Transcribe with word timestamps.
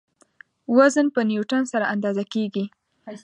وزن 0.77 1.05
په 1.15 1.21
نیوټن 1.29 1.63
سره 1.71 1.85
اندازه 1.93 2.23
کیږي. 2.33 2.65